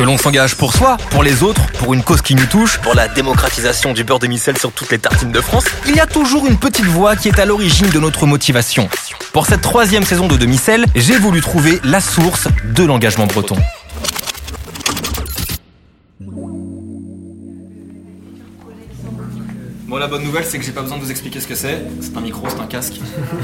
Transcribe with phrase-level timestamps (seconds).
[0.00, 2.94] Que l'on s'engage pour soi, pour les autres, pour une cause qui nous touche, pour
[2.94, 6.06] la démocratisation du beurre de micelle sur toutes les tartines de France, il y a
[6.06, 8.88] toujours une petite voix qui est à l'origine de notre motivation.
[9.34, 13.56] Pour cette troisième saison de Demi-Sel, j'ai voulu trouver la source de l'engagement breton.
[19.86, 21.82] Bon, la bonne nouvelle, c'est que j'ai pas besoin de vous expliquer ce que c'est.
[22.00, 22.94] C'est un micro, c'est un casque.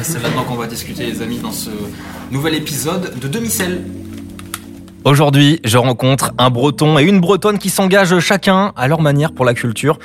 [0.01, 1.69] Et c'est maintenant qu'on va discuter, les amis, dans ce
[2.31, 3.83] nouvel épisode de Demi-Sel.
[5.07, 9.45] Aujourd'hui, je rencontre un breton et une bretonne qui s'engagent chacun à leur manière pour
[9.45, 10.01] la culture.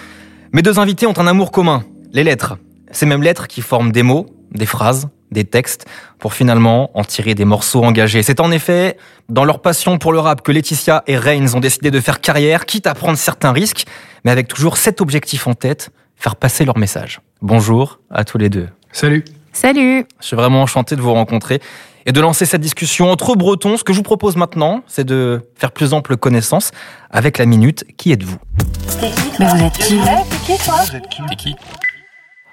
[0.54, 1.84] Mes deux invités ont un amour commun,
[2.14, 2.60] les lettres.
[2.92, 5.88] Ces mêmes lettres qui forment des mots, des phrases, des textes,
[6.20, 8.22] pour finalement en tirer des morceaux engagés.
[8.22, 8.96] C'est en effet
[9.28, 12.68] dans leur passion pour le rap que Laetitia et Reigns ont décidé de faire carrière,
[12.68, 13.88] quitte à prendre certains risques,
[14.24, 17.22] mais avec toujours cet objectif en tête, faire passer leur message.
[17.42, 18.68] Bonjour à tous les deux.
[18.92, 19.26] Salut.
[19.54, 20.06] Salut.
[20.20, 21.62] Je suis vraiment enchanté de vous rencontrer
[22.06, 23.78] et de lancer cette discussion entre Bretons.
[23.78, 26.72] Ce que je vous propose maintenant, c'est de faire plus ample connaissance
[27.10, 28.38] avec la minute Qui êtes-vous?
[29.40, 31.56] Mais vous êtes qui?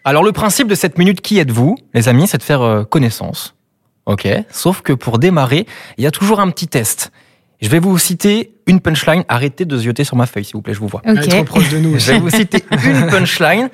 [0.05, 3.55] Alors le principe de cette minute Qui êtes-vous, les amis, c'est de faire euh, connaissance.
[4.06, 4.27] Ok?
[4.51, 5.67] Sauf que pour démarrer,
[5.98, 7.12] il y a toujours un petit test.
[7.61, 9.25] Je vais vous citer une punchline.
[9.28, 11.03] Arrêtez de zioter sur ma feuille, s'il vous plaît, je vous vois.
[11.05, 11.98] Elle est trop proche de nous.
[11.98, 13.69] Je vais vous citer une punchline.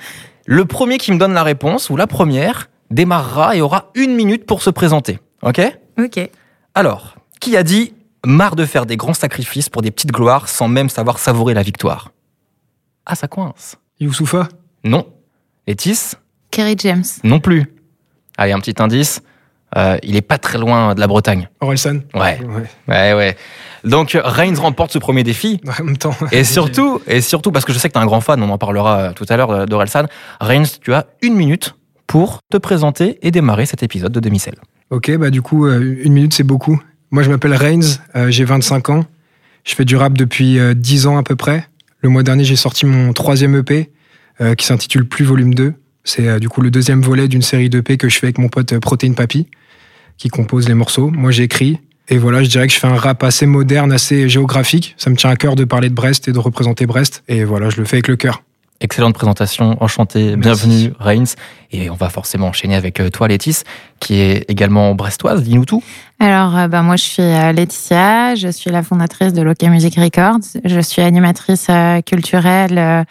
[0.46, 4.46] Le premier qui me donne la réponse, ou la première, démarrera et aura une minute
[4.46, 5.18] pour se présenter.
[5.42, 5.60] Ok?
[5.98, 6.20] Ok.
[6.74, 7.94] Alors, qui a dit
[8.27, 11.62] marre de faire des grands sacrifices pour des petites gloires sans même savoir savourer la
[11.62, 12.10] victoire?
[13.06, 13.77] Ah, ça coince.
[14.00, 14.48] Youssoufa?
[14.84, 15.06] Non.
[15.66, 16.12] Létis
[16.50, 17.05] Kerry James.
[17.22, 17.66] Non plus.
[18.38, 19.22] Allez, un petit indice.
[19.77, 21.48] Euh, il est pas très loin de la Bretagne.
[21.60, 22.62] Orelsan Ouais, Ouais.
[22.88, 23.36] ouais, ouais.
[23.82, 25.60] Donc, Reigns remporte ce premier défi.
[25.80, 26.14] En même temps.
[26.32, 28.48] Et surtout, et surtout, parce que je sais que tu es un grand fan, on
[28.50, 30.05] en parlera euh, tout à l'heure euh, d'Orelsan.
[30.40, 31.74] Reigns, tu as une minute
[32.14, 34.54] pour te présenter et démarrer cet épisode de Demi-Sel.
[34.90, 36.80] Ok, bah du coup, euh, une minute, c'est beaucoup.
[37.10, 39.04] Moi, je m'appelle Reigns, euh, j'ai 25 ans.
[39.64, 41.66] Je fais du rap depuis euh, 10 ans à peu près.
[42.02, 43.90] Le mois dernier, j'ai sorti mon troisième EP
[44.40, 45.74] euh, qui s'intitule Plus Volume 2.
[46.05, 48.78] C'est du coup le deuxième volet d'une série d'EP que je fais avec mon pote
[48.78, 49.48] Protein Papy,
[50.16, 51.10] qui compose les morceaux.
[51.10, 51.80] Moi, j'écris.
[52.08, 54.94] Et voilà, je dirais que je fais un rap assez moderne, assez géographique.
[54.98, 57.24] Ça me tient à cœur de parler de Brest et de représenter Brest.
[57.27, 58.44] Et voilà, je le fais avec le cœur.
[58.80, 60.39] Excellente présentation, enchanté, Merci.
[60.39, 61.35] bienvenue Reigns.
[61.70, 63.62] Et on va forcément enchaîner avec euh, toi Létis,
[64.01, 65.83] qui est également brestoise, dis-nous tout.
[66.20, 70.61] Alors, bah, moi, je suis euh, Laetitia, je suis la fondatrice de Loca Music Records.
[70.64, 71.68] Je suis animatrice
[72.05, 73.07] culturelle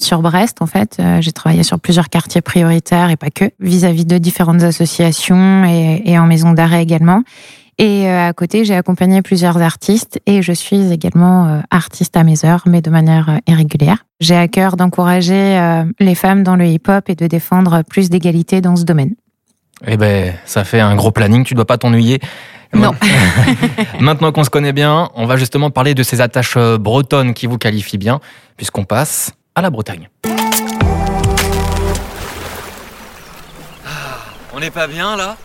[0.00, 1.00] sur Brest, en fait.
[1.20, 6.18] J'ai travaillé sur plusieurs quartiers prioritaires et pas que, vis-à-vis de différentes associations et, et
[6.18, 7.22] en maison d'arrêt également.
[7.78, 12.22] Et euh, à côté, j'ai accompagné plusieurs artistes et je suis également euh, artiste à
[12.22, 14.04] mes heures, mais de manière euh, irrégulière.
[14.20, 18.76] J'ai à cœur d'encourager les femmes dans le hip-hop et de défendre plus d'égalité dans
[18.76, 19.14] ce domaine.
[19.84, 22.20] Eh ben, ça fait un gros planning, tu dois pas t'ennuyer.
[22.72, 22.92] Non.
[24.00, 27.58] Maintenant qu'on se connaît bien, on va justement parler de ces attaches bretonnes qui vous
[27.58, 28.20] qualifient bien,
[28.56, 30.08] puisqu'on passe à la Bretagne.
[34.54, 35.36] On n'est pas bien là?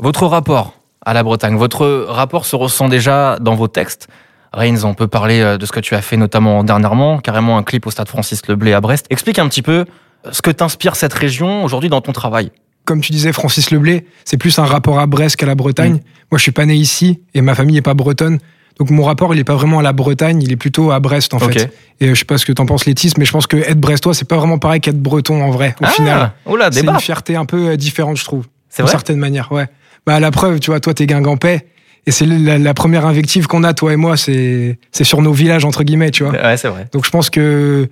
[0.00, 4.08] Votre rapport à la Bretagne, votre rapport se ressent déjà dans vos textes.
[4.52, 7.62] Reigns, on peut parler euh, de ce que tu as fait notamment dernièrement, carrément un
[7.62, 9.06] clip au stade Francis Leblé à Brest.
[9.10, 9.84] Explique un petit peu
[10.30, 12.50] ce que t'inspire cette région aujourd'hui dans ton travail.
[12.84, 15.94] comme tu disais, Francis Leblé, c'est plus un rapport à Brest qu'à la Bretagne.
[15.94, 16.00] Mm.
[16.30, 18.38] Moi, je suis pas né ici et ma famille est pas bretonne.
[18.78, 21.34] Donc mon rapport, il est pas vraiment à la Bretagne, il est plutôt à Brest
[21.34, 21.70] en fait.
[22.00, 23.80] Et euh, je sais pas ce que t'en penses, Létis, mais je pense que être
[23.80, 26.32] brestois, c'est pas vraiment pareil qu'être breton en vrai, au ah, final.
[26.70, 28.46] C'est une fierté un peu euh, différente, je trouve.
[28.68, 29.66] C'est D'une vrai certaine manière, ouais.
[30.08, 31.66] Bah, la preuve, tu vois, toi, t'es guingampais.
[32.06, 35.34] Et c'est la, la première invective qu'on a, toi et moi, c'est c'est sur nos
[35.34, 36.32] villages, entre guillemets, tu vois.
[36.32, 36.88] Ouais, c'est vrai.
[36.92, 37.90] Donc je pense que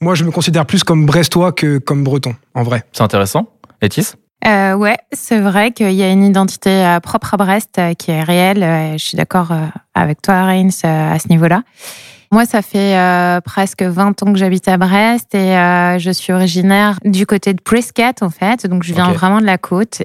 [0.00, 2.84] moi, je me considère plus comme brestois que comme breton, en vrai.
[2.92, 3.50] C'est intéressant.
[3.82, 4.14] Létis
[4.46, 8.10] Euh, ouais, c'est vrai qu'il y a une identité euh, propre à Brest euh, qui
[8.10, 8.62] est réelle.
[8.62, 9.52] euh, je suis d'accord
[9.94, 11.62] avec toi, Reigns, à ce niveau-là.
[12.32, 16.32] Moi, ça fait euh, presque 20 ans que j'habite à Brest et euh, je suis
[16.32, 18.68] originaire du côté de Prescott, en fait.
[18.68, 20.02] Donc, je viens vraiment de la côte.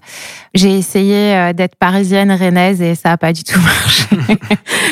[0.56, 4.08] J'ai essayé euh, d'être parisienne, rennaise et ça n'a pas du tout marché.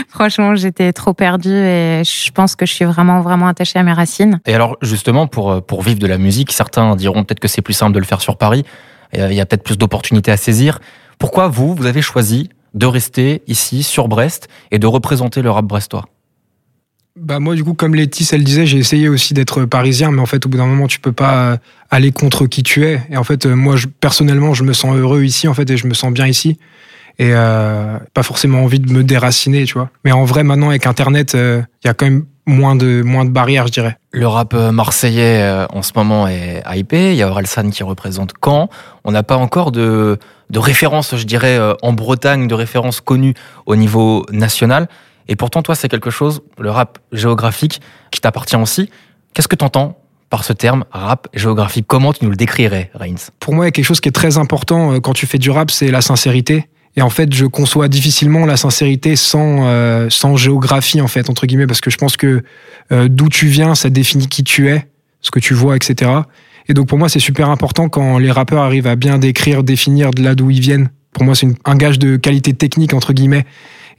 [0.09, 3.93] Franchement, j'étais trop perdue et je pense que je suis vraiment, vraiment attachée à mes
[3.93, 4.39] racines.
[4.45, 7.73] Et alors, justement, pour, pour vivre de la musique, certains diront peut-être que c'est plus
[7.73, 8.63] simple de le faire sur Paris.
[9.15, 10.77] Il y a peut-être plus d'opportunités à saisir.
[11.17, 15.65] Pourquoi vous, vous avez choisi de rester ici, sur Brest, et de représenter le rap
[15.65, 16.05] brestois?
[17.19, 20.25] Bah moi du coup comme Letty elle disait j'ai essayé aussi d'être parisien mais en
[20.25, 21.57] fait au bout d'un moment tu peux pas euh,
[21.91, 25.23] aller contre qui tu es et en fait euh, moi personnellement je me sens heureux
[25.23, 26.57] ici en fait et je me sens bien ici
[27.19, 30.87] et euh, pas forcément envie de me déraciner tu vois mais en vrai maintenant avec
[30.87, 33.97] internet il y a quand même moins de, moins de barrières, je dirais.
[34.11, 37.11] Le rap marseillais en ce moment est hypé.
[37.11, 38.69] Il y a Orelsan qui représente Caen.
[39.05, 40.19] On n'a pas encore de,
[40.49, 43.33] de référence, je dirais, en Bretagne, de référence connue
[43.65, 44.89] au niveau national.
[45.27, 47.81] Et pourtant, toi, c'est quelque chose, le rap géographique,
[48.11, 48.89] qui t'appartient aussi.
[49.33, 49.97] Qu'est-ce que tu entends
[50.29, 51.85] par ce terme rap géographique?
[51.87, 54.13] Comment tu nous le décrirais, Reigns Pour moi, il y a quelque chose qui est
[54.13, 56.67] très important quand tu fais du rap, c'est la sincérité.
[56.95, 61.47] Et en fait, je conçois difficilement la sincérité sans, euh, sans géographie, en fait, entre
[61.47, 62.43] guillemets, parce que je pense que
[62.91, 64.87] euh, d'où tu viens, ça définit qui tu es,
[65.21, 66.11] ce que tu vois, etc.
[66.67, 70.11] Et donc pour moi, c'est super important quand les rappeurs arrivent à bien décrire, définir
[70.11, 70.89] de là d'où ils viennent.
[71.13, 73.45] Pour moi, c'est un gage de qualité technique, entre guillemets.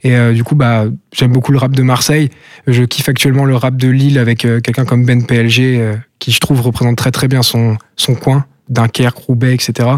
[0.03, 2.29] Et euh, du coup, bah, j'aime beaucoup le rap de Marseille.
[2.67, 6.61] Je kiffe actuellement le rap de Lille avec quelqu'un comme Ben PLG, qui je trouve
[6.61, 9.97] représente très très bien son, son coin, Dunkerque, Roubaix, etc.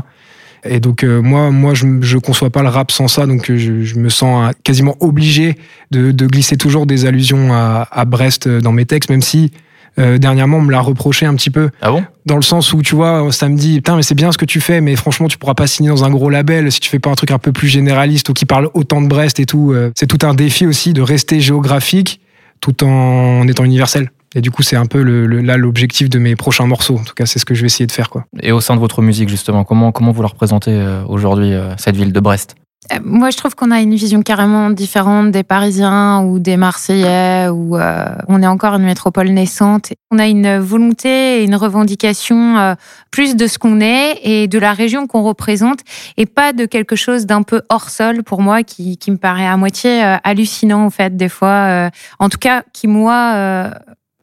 [0.65, 3.57] Et donc euh, moi, moi, je, je conçois pas le rap sans ça, donc euh,
[3.57, 5.55] je, je me sens euh, quasiment obligé
[5.91, 9.51] de, de, glisser toujours des allusions à, à, Brest dans mes textes, même si
[9.97, 11.69] dernièrement on me l'a reproché un petit peu.
[11.81, 12.03] Ah bon?
[12.25, 14.45] Dans le sens où tu vois, ça me dit putain mais c'est bien ce que
[14.45, 16.99] tu fais, mais franchement tu pourras pas signer dans un gros label si tu fais
[16.99, 19.75] pas un truc un peu plus généraliste ou qui parle autant de Brest et tout.
[19.95, 22.21] c'est tout un défi aussi de rester géographique
[22.59, 24.09] tout en étant universel.
[24.35, 26.97] Et du coup, c'est un peu le, là l'objectif de mes prochains morceaux.
[26.97, 28.09] En tout cas, c'est ce que je vais essayer de faire.
[28.09, 28.25] Quoi.
[28.41, 31.73] Et au sein de votre musique, justement, comment, comment vous la représentez euh, aujourd'hui, euh,
[31.77, 32.55] cette ville de Brest?
[32.59, 32.66] euh,
[33.03, 37.77] moi, je trouve qu'on a une vision carrément différente des Parisiens ou des Marseillais, où
[37.77, 39.93] on est encore une métropole naissante.
[40.11, 42.75] On a une volonté et une revendication
[43.11, 45.79] plus de ce qu'on est et de la région qu'on représente,
[46.17, 49.47] et pas de quelque chose d'un peu hors sol pour moi, qui, qui me paraît
[49.47, 51.89] à moitié hallucinant en fait des fois.
[52.19, 53.71] en tout cas, qui moi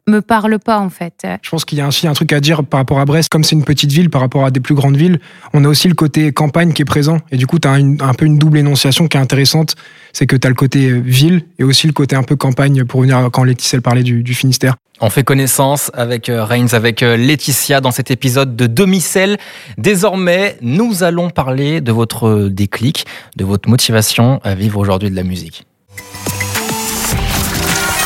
[0.07, 1.25] me parle pas en fait.
[1.41, 3.43] Je pense qu'il y a aussi un truc à dire par rapport à Brest, comme
[3.43, 5.19] c'est une petite ville par rapport à des plus grandes villes,
[5.53, 8.13] on a aussi le côté campagne qui est présent et du coup tu as un
[8.13, 9.75] peu une double énonciation qui est intéressante,
[10.13, 13.01] c'est que tu as le côté ville et aussi le côté un peu campagne pour
[13.01, 14.75] venir quand Laetitia parlait du, du Finistère.
[15.01, 19.37] On fait connaissance avec euh, Reigns, avec euh, Laetitia dans cet épisode de Demi-Sel.
[19.77, 23.05] Désormais, nous allons parler de votre déclic,
[23.35, 25.65] de votre motivation à vivre aujourd'hui de la musique.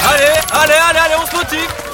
[0.03, 1.88] Allez, allez, allez, allez, on se motive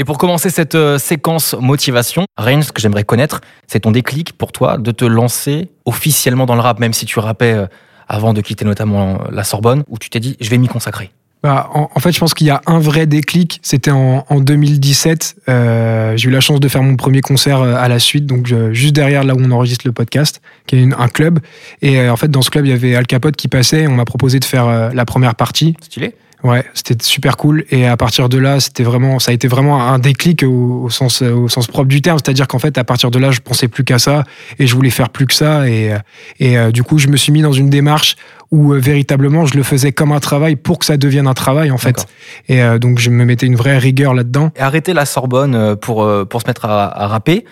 [0.00, 4.32] et pour commencer cette euh, séquence motivation, Reigns, ce que j'aimerais connaître, c'est ton déclic
[4.32, 7.66] pour toi de te lancer officiellement dans le rap, même si tu rappais euh,
[8.06, 11.10] avant de quitter notamment euh, la Sorbonne, où tu t'es dit, je vais m'y consacrer.
[11.42, 13.60] Bah, en, fait, je pense qu'il y a un vrai déclic.
[13.62, 15.36] C'était en, 2017.
[15.46, 19.22] j'ai eu la chance de faire mon premier concert à la suite, donc juste derrière
[19.22, 21.38] là où on enregistre le podcast, qui est un club.
[21.80, 23.86] Et en fait, dans ce club, il y avait Al Capote qui passait.
[23.86, 25.76] on m'a proposé de faire la première partie.
[25.80, 26.16] Stylé.
[26.44, 27.64] Ouais, c'était super cool.
[27.70, 31.20] Et à partir de là, c'était vraiment, ça a été vraiment un déclic au, sens,
[31.22, 32.18] au sens propre du terme.
[32.22, 34.22] C'est-à-dire qu'en fait, à partir de là, je pensais plus qu'à ça
[34.58, 35.68] et je voulais faire plus que ça.
[35.68, 35.94] Et,
[36.38, 38.14] et euh, du coup, je me suis mis dans une démarche
[38.52, 41.72] où euh, véritablement, je le faisais comme un travail pour que ça devienne un travail,
[41.72, 42.06] en fait.
[42.48, 44.52] Et euh, donc, je me mettais une vraie rigueur là-dedans.
[44.54, 47.44] Et arrêter la Sorbonne pour, pour se mettre à, à rapper,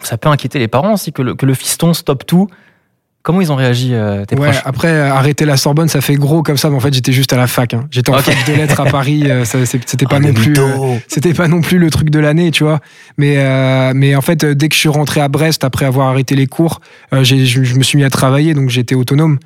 [0.00, 2.48] ça peut inquiéter les parents aussi que le, que le fiston stoppe tout
[3.22, 6.42] Comment ils ont réagi euh, tes ouais, Après, euh, arrêter la Sorbonne, ça fait gros
[6.42, 7.74] comme ça, mais en fait, j'étais juste à la fac.
[7.74, 7.86] Hein.
[7.90, 9.24] J'étais en fac de lettres à Paris.
[9.26, 10.56] Euh, c'était pas ah, non plus,
[11.06, 12.80] c'était pas non plus le truc de l'année, tu vois.
[13.18, 16.46] Mais mais en fait, dès que je suis rentré à Brest après avoir arrêté les
[16.46, 16.80] cours,
[17.12, 19.38] je me suis mis à travailler, donc j'étais autonome.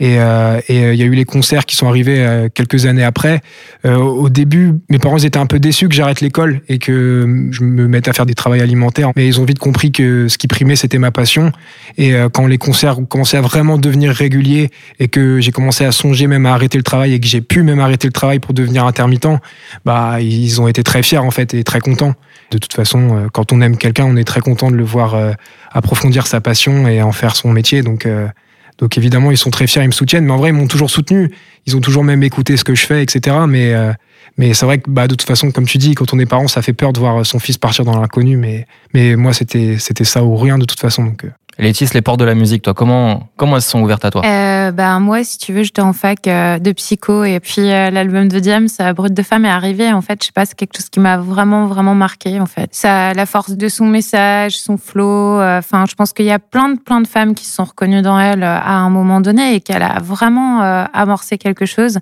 [0.00, 2.86] Et euh, et euh, il y a eu les concerts qui sont arrivés euh, quelques
[2.86, 3.40] années après.
[3.84, 7.88] au début, mes parents étaient un peu déçus que j'arrête l'école et que je me
[7.88, 9.10] mette à faire des travaux alimentaires.
[9.16, 11.52] Mais ils ont vite compris que ce qui primait, c'était ma passion.
[11.96, 15.92] Et quand les concerts ont commencé à vraiment devenir réguliers et que j'ai commencé à
[15.92, 18.54] songer même à arrêter le travail et que j'ai pu même arrêter le travail pour
[18.54, 19.40] devenir intermittent,
[19.84, 22.14] bah ils ont été très fiers en fait et très contents.
[22.50, 25.16] De toute façon, quand on aime quelqu'un, on est très content de le voir
[25.72, 27.82] approfondir sa passion et en faire son métier.
[27.82, 28.06] Donc
[28.78, 30.24] donc évidemment, ils sont très fiers, ils me soutiennent.
[30.24, 31.30] Mais en vrai, ils m'ont toujours soutenu.
[31.66, 33.36] Ils ont toujours même écouté ce que je fais, etc.
[33.48, 33.92] Mais, euh,
[34.36, 36.48] mais c'est vrai que bah, de toute façon, comme tu dis, quand on est parent,
[36.48, 38.36] ça fait peur de voir son fils partir dans l'inconnu.
[38.36, 41.04] Mais, mais moi, c'était, c'était ça ou rien de toute façon.
[41.04, 41.30] Donc, euh.
[41.60, 44.22] Laetitia, les portes de la musique, toi, comment, comment elles sont ouvertes à toi?
[44.24, 47.90] Euh, ben, Moi, si tu veux, j'étais en fac euh, de psycho et puis euh,
[47.90, 49.92] l'album de Diams, Brut de femme, est arrivé.
[49.92, 52.72] En fait, je sais pas, c'est quelque chose qui m'a vraiment, vraiment marqué, en fait.
[52.76, 55.40] Ça, la force de son message, son flow.
[55.42, 58.02] Enfin, je pense qu'il y a plein de, plein de femmes qui se sont reconnues
[58.02, 60.60] dans elle à un moment donné et qu'elle a vraiment
[60.92, 61.98] amorcé quelque chose.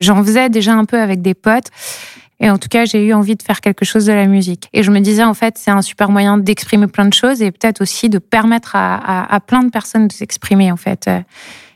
[0.00, 1.70] J'en faisais déjà un peu avec des potes.
[2.40, 4.68] Et en tout cas, j'ai eu envie de faire quelque chose de la musique.
[4.72, 7.50] Et je me disais, en fait, c'est un super moyen d'exprimer plein de choses et
[7.50, 11.08] peut-être aussi de permettre à, plein de personnes de s'exprimer, en fait.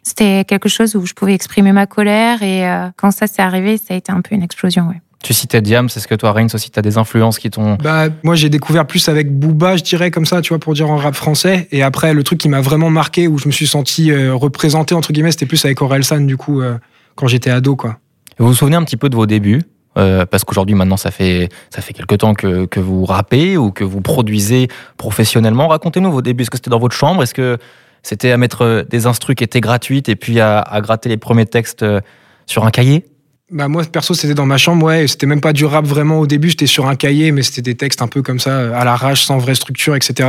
[0.03, 3.77] C'était quelque chose où je pouvais exprimer ma colère et euh, quand ça s'est arrivé,
[3.77, 5.01] ça a été un peu une explosion, ouais.
[5.23, 7.75] Tu citais Diam, c'est ce que toi, Reigns, aussi, tu as des influences qui t'ont.
[7.75, 10.91] Bah, moi, j'ai découvert plus avec Booba, je dirais, comme ça, tu vois, pour dire
[10.91, 11.69] en rap français.
[11.73, 14.95] Et après, le truc qui m'a vraiment marqué, où je me suis senti euh, représenté,
[14.95, 16.79] entre guillemets, c'était plus avec Orelsan, du coup, euh,
[17.17, 17.99] quand j'étais ado, quoi.
[18.39, 19.61] Vous vous souvenez un petit peu de vos débuts?
[19.97, 23.71] Euh, parce qu'aujourd'hui, maintenant, ça fait, ça fait quelque temps que, que vous rappez ou
[23.71, 25.69] que vous produisez professionnellement.
[25.69, 26.43] Racontez-nous vos débuts.
[26.43, 27.23] Est-ce que c'était dans votre chambre?
[27.23, 27.59] Est-ce que
[28.03, 31.47] c'était à mettre des instrus qui étaient gratuites et puis à, à gratter les premiers
[31.47, 31.85] textes
[32.47, 33.05] sur un cahier?
[33.51, 35.09] Bah moi perso c'était dans ma chambre ouais.
[35.09, 36.51] C'était même pas du rap vraiment au début.
[36.51, 39.39] J'étais sur un cahier mais c'était des textes un peu comme ça à l'arrache sans
[39.39, 40.29] vraie structure etc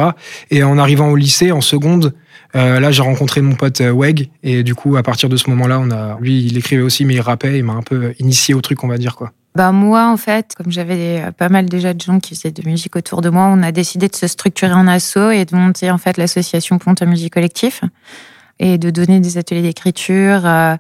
[0.50, 2.16] et en arrivant au lycée en seconde
[2.56, 4.32] euh, là j'ai rencontré mon pote euh, Weg.
[4.42, 7.06] Et du coup à partir de ce moment là on a lui il écrivait aussi
[7.06, 9.72] mais il rappait il m'a un peu initié au truc on va dire quoi bah
[9.72, 13.22] moi en fait comme j'avais pas mal déjà de gens qui faisaient de musique autour
[13.22, 16.18] de moi on a décidé de se structurer en asso et de monter en fait
[16.18, 17.82] l'association Ponte à Musique Collectif
[18.62, 20.76] et de donner des ateliers d'écriture, euh,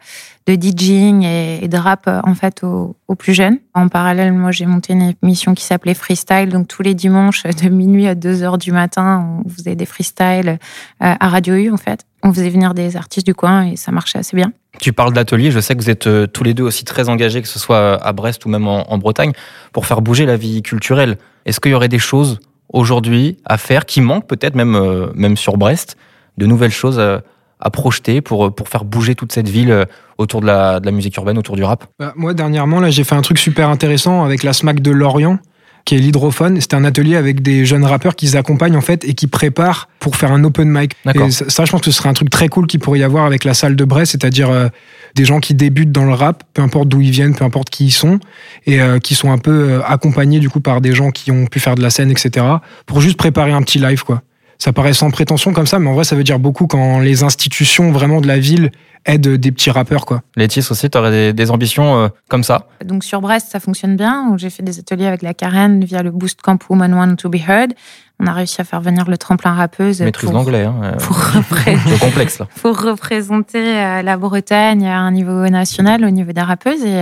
[0.45, 3.57] de DJing et, de rap euh, en fait aux, plus jeunes.
[3.73, 7.69] En parallèle, moi j'ai monté une émission qui s'appelait Freestyle, donc tous les dimanches de
[7.69, 10.59] minuit à 2 heures du matin, on faisait des freestyles
[11.03, 12.05] euh, à Radio U en fait.
[12.23, 14.53] On faisait venir des artistes du coin et ça marchait assez bien.
[14.79, 17.47] Tu parles d'ateliers, je sais que vous êtes tous les deux aussi très engagés, que
[17.47, 19.33] ce soit à Brest ou même en, Bretagne,
[19.73, 21.17] pour faire bouger la vie culturelle.
[21.45, 25.57] Est-ce qu'il y aurait des choses aujourd'hui à faire qui manquent peut-être même, même sur
[25.57, 25.97] Brest,
[26.37, 27.21] de nouvelles choses à
[27.69, 29.85] projeter pour, pour faire bouger toute cette ville euh,
[30.17, 33.03] autour de la, de la musique urbaine, autour du rap bah, Moi, dernièrement, là, j'ai
[33.03, 35.39] fait un truc super intéressant avec la SMAC de Lorient
[35.85, 36.59] qui est l'hydrophone.
[36.61, 40.15] C'était un atelier avec des jeunes rappeurs qui accompagnent en fait et qui préparent pour
[40.15, 40.93] faire un open mic.
[41.13, 43.25] Et ça, je pense que ce serait un truc très cool qu'il pourrait y avoir
[43.25, 44.67] avec la salle de Brest, c'est-à-dire euh,
[45.15, 47.85] des gens qui débutent dans le rap, peu importe d'où ils viennent, peu importe qui
[47.85, 48.19] ils sont,
[48.65, 51.59] et euh, qui sont un peu accompagnés du coup par des gens qui ont pu
[51.59, 52.45] faire de la scène, etc.
[52.85, 54.21] Pour juste préparer un petit live, quoi
[54.61, 57.23] ça paraît sans prétention comme ça, mais en vrai, ça veut dire beaucoup quand les
[57.23, 58.69] institutions vraiment de la ville
[59.05, 60.21] aident des petits rappeurs, quoi.
[60.35, 62.67] Laetitia aussi, tu aurais des, ambitions euh, comme ça?
[62.85, 64.35] Donc sur Brest, ça fonctionne bien.
[64.37, 67.37] J'ai fait des ateliers avec la Karen via le Boost Camp Woman Want to Be
[67.37, 67.73] Heard.
[68.19, 69.99] On a réussi à faire venir le tremplin rappeuse.
[69.99, 70.65] Maîtrise l'anglais.
[70.65, 72.47] Hein, euh, complexe, là.
[72.61, 76.85] Pour représenter euh, la Bretagne à un niveau national, au niveau des rappeuses.
[76.85, 77.01] Et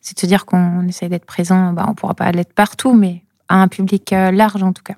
[0.00, 1.74] c'est de dire qu'on essaye d'être présent.
[1.74, 4.94] Bah, on ne pourra pas l'être partout, mais à un public large en tout cas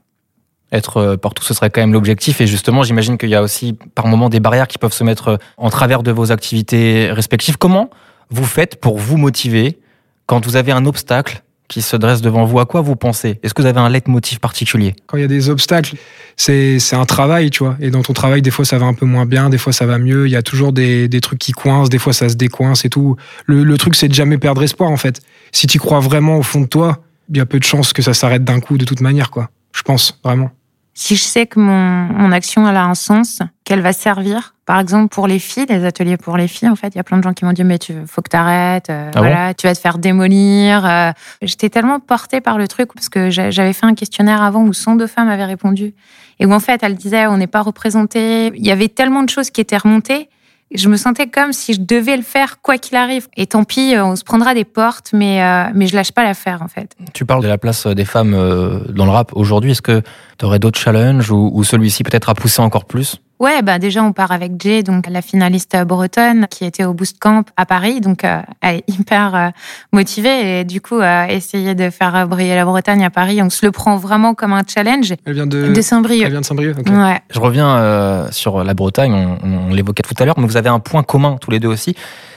[0.72, 2.40] être euh, partout, ce serait quand même l'objectif.
[2.40, 5.28] Et justement, j'imagine qu'il y a aussi par moment des barrières qui peuvent se mettre
[5.28, 7.56] euh, en travers de vos activités respectives.
[7.56, 7.90] Comment
[8.30, 9.78] vous faites pour vous motiver
[10.26, 12.60] quand vous avez un obstacle qui se dresse devant vous?
[12.60, 13.40] À quoi vous pensez?
[13.42, 14.94] Est-ce que vous avez un leitmotiv particulier?
[15.06, 15.96] Quand il y a des obstacles,
[16.36, 17.76] c'est un travail, tu vois.
[17.80, 19.84] Et dans ton travail, des fois, ça va un peu moins bien, des fois, ça
[19.86, 20.26] va mieux.
[20.26, 22.90] Il y a toujours des, des trucs qui coincent, des fois, ça se décoince et
[22.90, 23.16] tout.
[23.46, 25.20] Le, le truc, c'est de jamais perdre espoir, en fait.
[25.52, 26.98] Si tu crois vraiment au fond de toi,
[27.30, 29.50] il y a peu de chances que ça s'arrête d'un coup, de toute manière, quoi.
[29.74, 30.50] Je pense, vraiment
[30.98, 34.80] si je sais que mon, mon action elle a un sens, qu'elle va servir, par
[34.80, 37.18] exemple pour les filles, les ateliers pour les filles, en fait, il y a plein
[37.18, 39.76] de gens qui m'ont dit mais tu faut que t'arrêtes, euh, ah voilà, tu vas
[39.76, 40.84] te faire démolir.
[40.84, 41.12] Euh.
[41.40, 45.06] J'étais tellement portée par le truc parce que j'avais fait un questionnaire avant où 102
[45.06, 45.94] femmes avaient répondu
[46.40, 48.48] et où en fait elles disaient on n'est pas représenté.
[48.56, 50.28] Il y avait tellement de choses qui étaient remontées
[50.74, 53.28] je me sentais comme si je devais le faire quoi qu'il arrive.
[53.36, 56.24] Et tant pis, euh, on se prendra des portes, mais, euh, mais je lâche pas
[56.24, 56.94] l'affaire en fait.
[57.14, 59.72] Tu parles de la place des femmes euh, dans le rap aujourd'hui.
[59.72, 60.02] Est-ce que
[60.38, 63.20] tu aurais d'autres challenges ou, ou celui-ci peut-être à pousser encore plus?
[63.40, 67.18] Ouais, bah déjà on part avec Jay, donc la finaliste bretonne qui était au Boost
[67.20, 69.48] Camp à Paris, donc euh, elle est hyper euh,
[69.92, 73.64] motivée et du coup euh, essayer de faire briller la Bretagne à Paris, on se
[73.64, 75.14] le prend vraiment comme un challenge.
[75.24, 76.24] Elle vient de, Saint-Brieuc.
[76.24, 76.76] Elle vient de Saint-Brieuc.
[76.88, 77.20] Ouais.
[77.30, 81.04] Je reviens sur la Bretagne, on, l'évoquait tout à l'heure, mais vous avez un point
[81.04, 81.94] commun tous les deux aussi.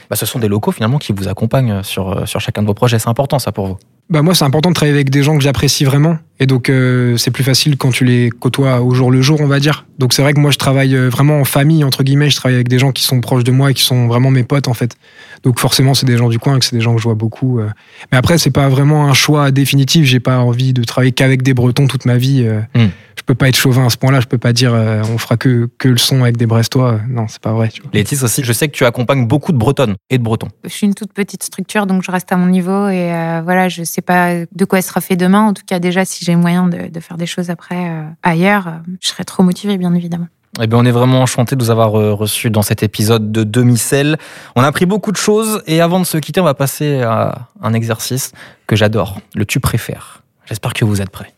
[0.08, 2.98] Bah, ce sont des locaux finalement qui vous accompagnent sur, sur chacun de vos projets.
[2.98, 3.78] C'est important ça pour vous
[4.12, 6.18] bah moi, c'est important de travailler avec des gens que j'apprécie vraiment.
[6.42, 9.46] Et donc, euh, c'est plus facile quand tu les côtoies au jour le jour, on
[9.46, 9.86] va dire.
[10.00, 12.30] Donc, c'est vrai que moi, je travaille euh, vraiment en famille, entre guillemets.
[12.30, 14.42] Je travaille avec des gens qui sont proches de moi et qui sont vraiment mes
[14.42, 14.96] potes, en fait.
[15.44, 17.60] Donc, forcément, c'est des gens du coin, que c'est des gens que je vois beaucoup.
[17.60, 17.68] Euh.
[18.10, 20.04] Mais après, c'est pas vraiment un choix définitif.
[20.04, 22.44] J'ai pas envie de travailler qu'avec des Bretons toute ma vie.
[22.74, 22.88] Hmm.
[23.16, 24.18] Je peux pas être chauvin à ce point-là.
[24.18, 26.98] Je peux pas dire on fera que, que le son avec des Brestois.
[27.08, 27.68] Non, c'est pas vrai.
[27.68, 28.24] Tu vois.
[28.24, 30.48] aussi, je sais que tu accompagnes beaucoup de Bretonnes et de Bretons.
[30.64, 33.12] Je suis une toute petite structure, donc je reste à mon niveau et
[33.44, 35.42] voilà, je sais pas de quoi elle sera fait demain.
[35.42, 38.70] En tout cas, déjà, si j'ai moyen de, faire des choses après euh, ailleurs, euh,
[39.00, 40.28] je serais trop motivée, bien évidemment.
[40.60, 43.42] Eh bien, on est vraiment enchanté de vous avoir euh, reçu dans cet épisode de
[43.42, 44.18] Demi-Sel.
[44.54, 47.48] On a appris beaucoup de choses et avant de se quitter, on va passer à
[47.62, 48.32] un exercice
[48.66, 50.22] que j'adore, le tu préfères.
[50.44, 51.32] J'espère que vous êtes prêts.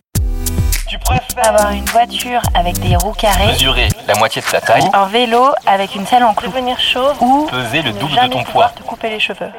[0.89, 4.89] Tu préfères avoir une voiture avec des roues carrées, mesurer la moitié de ta taille,
[4.93, 8.43] un vélo avec une selle en clou, devenir chaud ou peser le double de ton
[8.43, 9.51] poids, te couper les cheveux?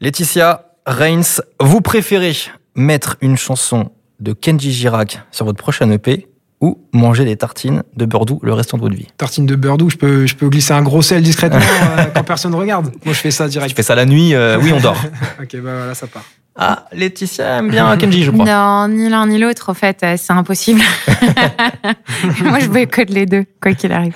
[0.00, 2.36] Laetitia, Reigns, vous préférez
[2.74, 3.90] mettre une chanson
[4.20, 6.28] de Kenji Girac sur votre prochaine EP
[6.60, 9.76] ou manger des tartines de beurre doux le restant de votre vie Tartines de beurre
[9.76, 11.58] doux, je peux, je peux glisser un gros sel discrètement
[11.98, 12.92] euh, quand personne regarde.
[13.04, 13.70] Moi, je fais ça direct.
[13.70, 14.96] Tu fais ça la nuit, euh, oui, on dort.
[15.42, 16.24] ok, bah voilà, ça part.
[16.56, 18.44] Ah, Laetitia aime bien Kenji, je crois.
[18.44, 20.80] Non, ni l'un ni l'autre, en fait, euh, c'est impossible.
[22.44, 24.14] Moi, je boycotte les deux, quoi qu'il arrive.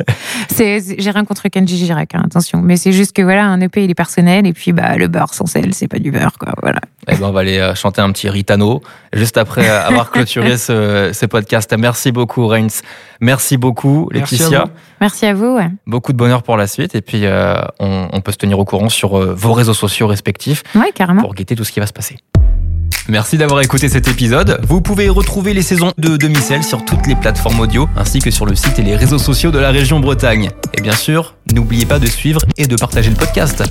[0.56, 2.60] J'ai rien contre Kenji Girac, hein, attention.
[2.62, 5.34] Mais c'est juste que voilà, un EP, il est personnel, et puis bah, le beurre
[5.34, 6.52] sans sel, c'est pas du beurre, quoi.
[6.62, 6.80] Voilà.
[7.08, 10.58] Eh ben, on va aller euh, chanter un petit Ritano juste après euh, avoir clôturé
[10.58, 11.74] ce, ce podcast.
[11.76, 12.82] Merci beaucoup, Reigns.
[13.20, 14.64] Merci beaucoup, Merci à Laetitia.
[14.64, 14.70] vous.
[15.00, 15.56] Merci à vous.
[15.56, 15.68] ouais.
[15.86, 16.94] Beaucoup de bonheur pour la suite.
[16.94, 20.06] Et puis, euh, on, on peut se tenir au courant sur euh, vos réseaux sociaux
[20.06, 21.22] respectifs Ouais, carrément.
[21.22, 22.16] pour guetter tout ce qui va se passer.
[23.08, 24.60] Merci d'avoir écouté cet épisode.
[24.68, 28.44] Vous pouvez retrouver les saisons de Demi-Sel sur toutes les plateformes audio, ainsi que sur
[28.44, 30.50] le site et les réseaux sociaux de la région Bretagne.
[30.76, 33.62] Et bien sûr, n'oubliez pas de suivre et de partager le podcast.